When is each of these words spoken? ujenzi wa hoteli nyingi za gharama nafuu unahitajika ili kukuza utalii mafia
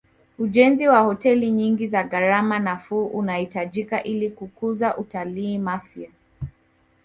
ujenzi 0.39 0.87
wa 0.87 0.99
hoteli 0.99 1.51
nyingi 1.51 1.87
za 1.87 2.03
gharama 2.03 2.59
nafuu 2.59 3.05
unahitajika 3.05 4.03
ili 4.03 4.29
kukuza 4.29 4.97
utalii 4.97 5.57
mafia 5.57 6.09